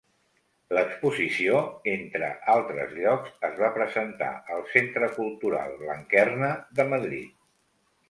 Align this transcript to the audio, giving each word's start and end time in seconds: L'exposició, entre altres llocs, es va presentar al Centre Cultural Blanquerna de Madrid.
L'exposició, 0.77 1.59
entre 1.91 2.31
altres 2.55 2.97
llocs, 3.03 3.31
es 3.51 3.55
va 3.65 3.71
presentar 3.77 4.33
al 4.57 4.67
Centre 4.75 5.13
Cultural 5.21 5.81
Blanquerna 5.87 6.55
de 6.81 6.93
Madrid. 6.97 7.43